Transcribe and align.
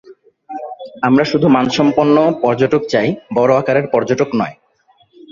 আমরা 1.03 1.23
শুধু 1.23 1.47
মানসম্পন্ন 1.47 2.15
পর্যটক 2.41 2.81
চাই, 2.89 3.07
বড় 3.35 3.51
আকারের 3.57 3.85
পর্যটক 3.87 4.29
নয়। 4.35 4.55